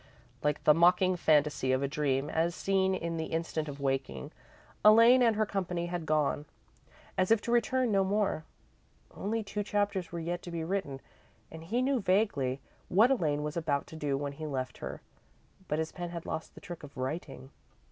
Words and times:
Like 0.41 0.63
the 0.63 0.73
mocking 0.73 1.15
fantasy 1.15 1.71
of 1.71 1.83
a 1.83 1.87
dream 1.87 2.27
as 2.27 2.55
seen 2.55 2.95
in 2.95 3.17
the 3.17 3.25
instant 3.27 3.67
of 3.69 3.79
waking, 3.79 4.31
Elaine 4.83 5.21
and 5.21 5.35
her 5.35 5.45
company 5.45 5.85
had 5.85 6.07
gone, 6.07 6.45
as 7.19 7.29
if 7.29 7.39
to 7.41 7.51
return 7.51 7.91
no 7.91 8.03
more. 8.03 8.43
Only 9.13 9.43
two 9.43 9.61
chapters 9.61 10.11
were 10.11 10.17
yet 10.19 10.41
to 10.41 10.49
be 10.49 10.63
written, 10.63 11.01
and 11.51 11.65
he 11.65 11.83
knew, 11.83 11.99
vaguely, 11.99 12.59
what 12.89 13.11
Elaine 13.11 13.43
was 13.43 13.55
about 13.55 13.85
to 13.85 13.95
do 13.95 14.17
when 14.17 14.31
he 14.31 14.47
left 14.47 14.79
her, 14.79 15.01
but 15.67 15.77
his 15.77 15.91
pen 15.91 16.09
had 16.09 16.25
lost 16.25 16.55
the 16.55 16.61
trick 16.61 16.81
of 16.81 16.97
writing. 16.97 17.51